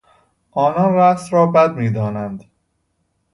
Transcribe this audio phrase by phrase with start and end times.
[0.51, 2.45] آنان رقص را بد میدانند.